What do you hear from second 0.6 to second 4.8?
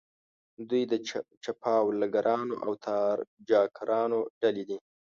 دوی د چپاولګرانو او تاراجګرانو ډلې دي.